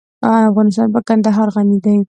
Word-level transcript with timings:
افغانستان 0.51 0.87
په 0.95 0.99
کندهار 1.07 1.47
غني 1.55 1.77
دی. 1.83 1.95